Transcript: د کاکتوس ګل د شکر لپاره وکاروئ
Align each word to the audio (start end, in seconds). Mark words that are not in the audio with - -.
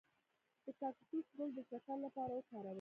د 0.63 0.65
کاکتوس 0.79 1.27
ګل 1.37 1.49
د 1.57 1.59
شکر 1.69 1.97
لپاره 2.05 2.31
وکاروئ 2.35 2.69